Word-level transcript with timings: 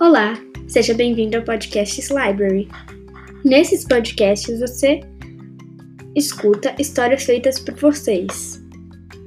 Olá, 0.00 0.34
seja 0.66 0.92
bem-vindo 0.92 1.36
ao 1.36 1.44
Podcasts 1.44 2.10
Library. 2.10 2.66
Nesses 3.44 3.84
podcasts 3.84 4.58
você 4.58 4.98
escuta 6.16 6.74
histórias 6.80 7.22
feitas 7.22 7.60
por 7.60 7.76
vocês. 7.76 8.60